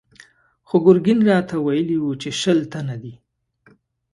[0.67, 3.13] خو ګرګين راته ويلي و چې شل تنه دي.